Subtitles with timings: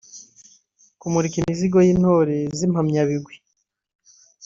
[0.99, 3.35] kumurika imihigo y’intore z’impamyabigwi